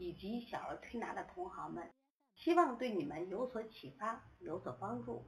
[0.00, 1.92] 以及小儿推拿的同行们，
[2.34, 5.26] 希望对你们有所启发，有所帮助。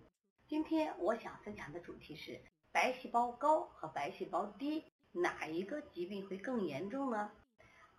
[0.49, 2.41] 今天我想分享的主题是
[2.73, 4.83] 白细胞高和白细胞低
[5.13, 7.31] 哪一个疾病会更严重呢？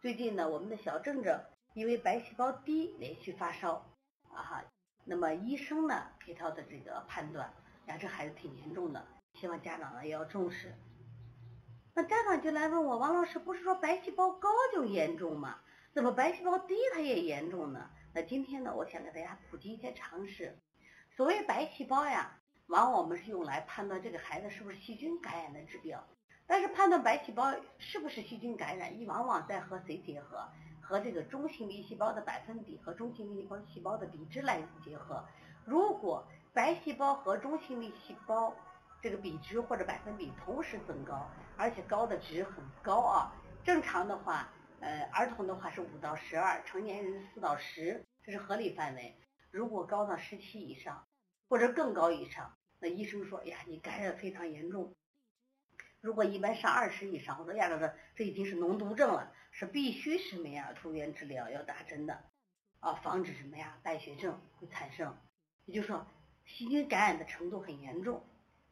[0.02, 1.40] 最近呢，我们的小郑郑
[1.76, 3.86] 因为白细胞低连续发烧
[4.32, 4.64] 啊哈，
[5.06, 7.54] 那么医生呢给他的这个判断，
[7.86, 9.06] 呀这孩子挺严重的，
[9.36, 10.74] 希望家长呢也要重视。
[11.94, 15.60] 那家长就来问我，王老师不是说白细胞高就严重吗？
[15.94, 17.88] 怎么白细胞低它也严重呢？
[18.16, 20.58] 那今天呢，我想给大家普及一些常识。
[21.16, 26.04] 所谓白细胞呀，往往我们是用来判断这个孩子是不是细菌感染的指标。
[26.48, 30.44] 但是判断白细胞是不是细菌感染，一往往在和谁结合？
[30.82, 35.24] 和这个中性粒细胞的百分比和中性粒细胞的比值来结合。
[35.64, 38.52] 如果白细胞和中性粒细胞
[39.00, 43.32] 这个比值或者百分比同时增高，而且高的值很高啊，
[43.64, 44.50] 正常的话。
[44.84, 49.16] 呃，儿童的话是五到十二，成年人四到十，这是合理范围。
[49.50, 51.08] 如果高到十七以上，
[51.48, 54.94] 或者更高以上，那医生说，呀，你感染非常严重。
[56.02, 60.74] 如果一般上二十以上，我说呀，这这已经是脓毒症了，是必须什么呀？
[60.74, 62.22] 住院治疗要打针的，
[62.82, 63.80] 啊，防止什么呀？
[63.84, 65.16] 败血症会产生。
[65.64, 66.06] 也就是说，
[66.44, 68.22] 细菌感染的程度很严重。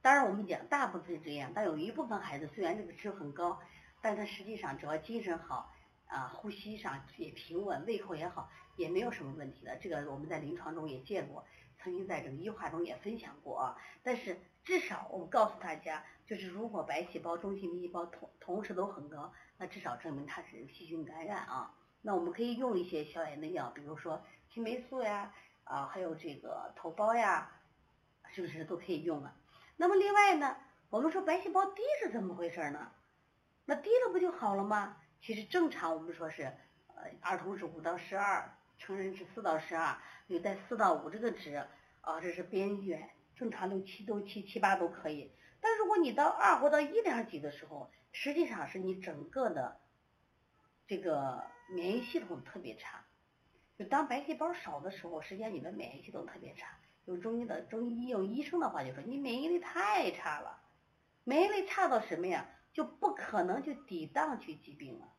[0.01, 3.61] 当然，我们讲大部分是这样，但有一部分孩子虽然这个值很高，
[4.01, 5.73] 但他实际上只要精神好。
[6.11, 9.77] 啊，呼吸上也平稳，胃口也好，也没有什么问题的。
[9.77, 11.45] 这个我们在临床中也见过，
[11.79, 13.77] 曾经在这个医话中也分享过啊。
[14.03, 21.73] 但是至少我们告诉大家，就是如果白细胞、中性粒细胞同同时都很高，那至少证明它是细菌感染啊。
[22.01, 25.33] 那我们可以用一些消炎的药，比如说青霉素呀，
[25.63, 27.49] 啊，还有这个头孢呀，
[28.27, 29.33] 是不是都可以用啊？
[29.77, 30.57] 那么另外呢，
[30.89, 32.91] 我们说白细胞低是怎么回事呢？
[33.63, 34.97] 那低了不就好了吗？
[35.21, 36.43] 其实正常我们说是，
[36.87, 39.95] 呃，儿童是五到十二，成人是四到十二，
[40.25, 41.63] 有在四到五这个值，
[42.01, 45.31] 啊，这是边缘，正常六七都七七八都可以。
[45.59, 49.79] 但如果你到二或到一点几的时候，实际上是你整个的
[50.87, 53.05] 这个免疫系统特别差。
[53.77, 56.79] 就当白细胞少的时候，实际上你的免疫系统特别差。
[57.05, 60.59] 用中医的中医用医生的话就说，你免疫力太差了，
[61.23, 62.47] 免疫力差到什么呀？
[62.73, 65.13] 就不可能去抵挡去疾病了，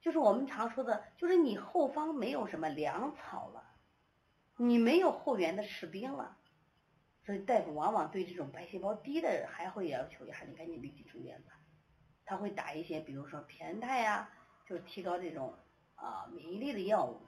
[0.00, 3.74] 就是我们常说的，就是你后方没有什么粮草了，
[4.56, 6.36] 你没有后援的士兵了，
[7.24, 11.52] 所以大夫往往对这种白细胞低的还会要求一下，你赶紧立即住院吧。
[12.24, 14.28] 他会打一些，比如说偏泰呀，
[14.66, 15.54] 就是提高这种
[15.94, 17.20] 啊免疫力的药物。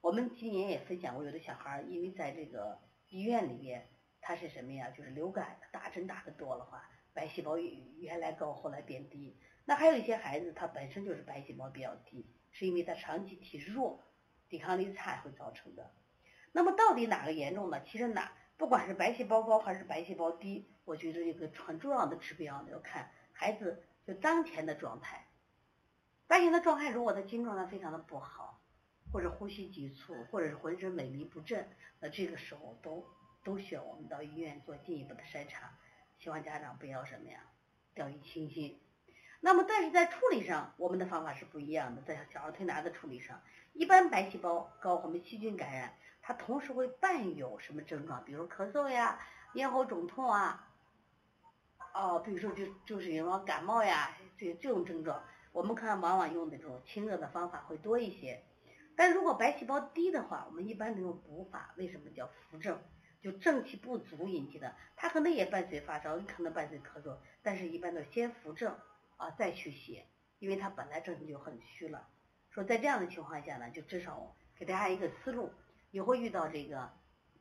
[0.00, 3.88] 我们今年也分享过，有的小孩因为在这个医院里边，
[4.20, 4.90] 他是什么呀？
[4.90, 6.88] 就是流感，打针打的多了话。
[7.14, 9.36] 白细胞原来高，后来变低。
[9.64, 14.02] 那还有一些孩子，他本身就是白细胞比较低，是因为他长期体弱，
[14.48, 15.94] 抵抗力差会造成的。
[16.52, 17.82] 那么到底哪个严重呢？
[17.84, 25.26] 其实哪不管是白细胞高还是白细胞低，我觉得一个很重要的指标要看孩子就当前的状态。
[26.26, 28.60] 当前的状态，如果他精神状态非常的不好，
[29.12, 31.68] 或者呼吸急促，或者是浑身萎靡不振，
[32.00, 33.06] 那这个时候都
[33.44, 35.78] 都需要我们到医院做进一步的筛查。
[36.22, 37.40] 希望家长不要什么呀，
[37.94, 38.80] 掉以轻心。
[39.40, 42.02] 那么，但是在处理上，我们的方法是不一样的。
[42.02, 48.24] 在小儿推拿的处理上，一般白细胞高我们细菌感染，它同时会伴有什么症状？
[48.24, 49.18] 比如咳嗽呀、
[49.54, 50.68] 咽喉肿痛啊，
[51.92, 58.44] 哦，比如说就就是什么感冒呀，这这种症状，我们看往往用的这种清热的方法会多一些。
[58.94, 61.74] 但如果白细胞低的话，我们一般都用补法。
[61.76, 62.80] 为什么叫扶正？
[63.22, 68.76] 就正气不足引起的，他可能也伴随发烧，也可能伴随咳嗽，但是一般都先扶正
[69.16, 70.04] 啊，再去写，
[70.40, 72.08] 因为他本来正气就很虚了。
[72.50, 75.52] 说在这样的情况下呢，就至少给大家一个思路，
[75.92, 76.90] 以后遇到这个，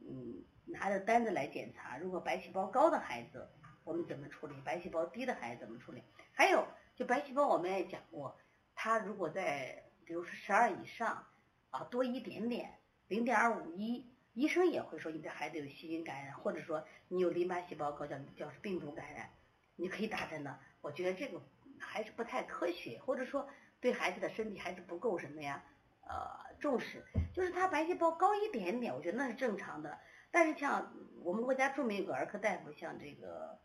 [0.01, 3.49] 嗯，拿着单子来检查，如果白细胞高的孩子，
[3.83, 4.53] 我们怎么处理？
[4.63, 6.03] 白细胞低的孩子怎么处理？
[6.31, 8.37] 还有，就白细胞我们也讲过，
[8.75, 11.25] 他如果在，比如说十二以上
[11.71, 14.10] 啊，多一点点，零点二五一。
[14.33, 19.29] 医生也会说你这孩子有细菌感染，或者说你有淋巴细胞高叫叫病毒感染，
[19.75, 20.59] 你可以打针的。
[20.81, 21.41] 我觉得这个
[21.79, 23.47] 还是不太科学，或者说
[23.79, 25.63] 对孩子的身体还是不够什么呀，
[26.07, 29.99] 呃重视，就是他白细胞高一点点，我觉得那是正常的。
[30.31, 30.93] 但是像
[31.23, 33.59] 我们国家著名一个儿科大夫，像这个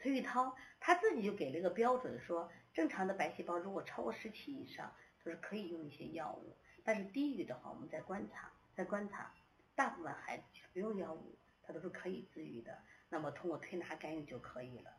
[0.00, 4.90] 崔玉涛，他自己就给了一个标准，说正常的白细胞如果超过十七以上，
[5.22, 9.34] 都是可以用一些药物，但是低于的话，我们再观察，再观察，
[9.76, 12.76] 大部分孩子不用药物，他都是可以自愈的，
[13.10, 14.90] 那么通过推拿干预就可以了，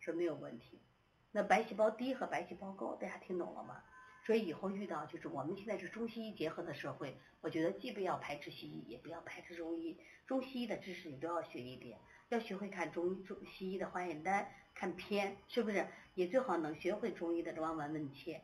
[0.00, 0.80] 是没有问题。
[1.30, 3.84] 那白细胞低和白细胞高，大家听懂了吗？
[4.24, 11.98] 所以以后遇到就是我们现在是中西医结合的社会，我觉得既不要排斥西医，也不要排斥中医，中西医的知识你都要学一点，
[12.30, 15.86] 要学会看中医中西医的化验单，看片是不是？
[16.14, 18.40] 也最好能学会中医的望闻问切，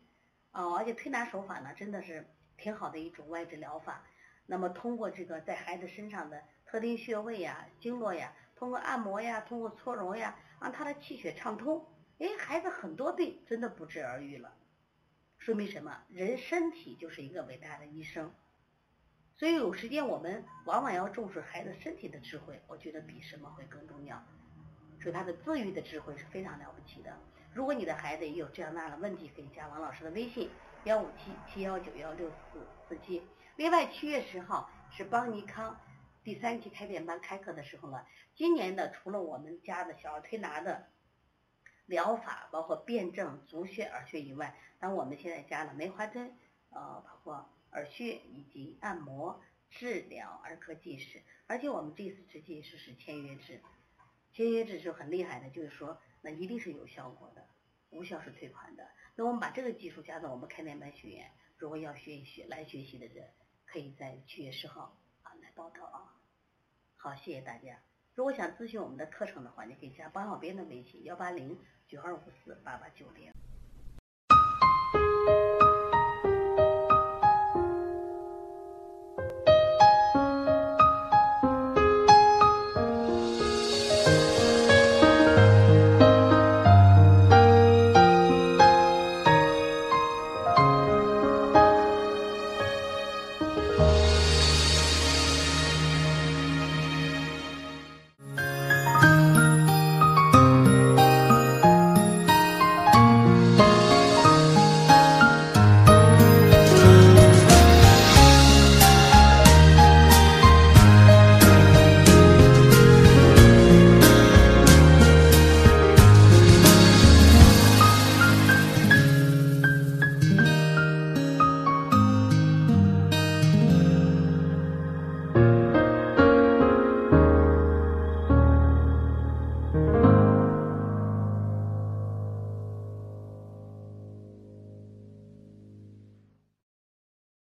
[0.53, 2.29] 哦，而且推拿手法呢，真的是
[2.59, 4.05] 挺好的一种外治疗法。
[4.51, 11.87] 那么通过这个在孩子身上的特定穴位呀、经络呀，通过按摩呀，通过搓揉呀，让他的气血畅通，
[12.19, 14.53] 哎，孩子很多病真的不治而愈了。
[15.39, 16.03] 说明什么？
[16.09, 18.35] 人身体就是一个伟大的医生，
[19.37, 24.21] 所以有时间我们往往要重视孩子身体的智慧，我觉得比什么会更重要。
[25.01, 27.17] 所以他的自愈的智慧是非常了不起的。
[27.53, 30.51] 如果你的孩子也有这样那样的问题，可以加王老师的微信
[30.85, 33.23] 幺五七七幺九幺六四四七。
[33.57, 35.79] 另外，七月十号是邦尼康
[36.23, 38.07] 第三期开店班开课的时候了。
[38.35, 40.89] 今年的除了我们家的小儿推拿的。
[41.87, 46.39] 疗法包括辩证、足穴、耳穴以外，当我们现在加了梅花针，
[46.69, 53.61] 呃，包括耳穴以及按摩治疗儿科近视，而且我们这次治近视是签约制，
[54.33, 57.47] 签约制是很厉害的，就是说那一定是有效果的，
[57.91, 58.89] 无效是退款的。
[59.17, 63.29] 那我们把这个技术加到我们开店班学员，如果要学一学来学习的人，
[63.67, 66.15] 可以在七月十号啊来报到啊。
[66.97, 67.79] 好，谢谢大家。
[68.15, 73.33] 如果想咨询我们的课程的话，你可以加班小编的微信幺八零九二五四八八九零。